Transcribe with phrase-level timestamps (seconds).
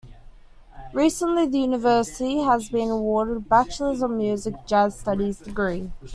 [0.93, 5.91] Recently the university has been awarded a bachelors in music- jazz studies degree.